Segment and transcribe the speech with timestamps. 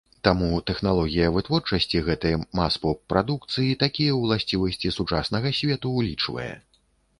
[0.27, 6.51] Таму тэхналогія вытворчасці гэтай мас-поп-прадукцыі такія ўласцівасці сучаснага свету ўлічвае.